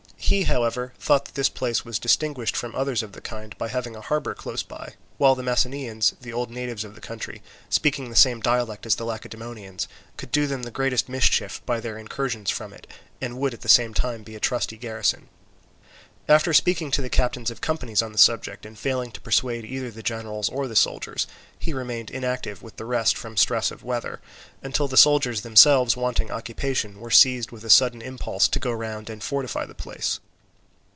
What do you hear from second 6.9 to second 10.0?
the country, speaking the same dialect as the Lacedaemonians,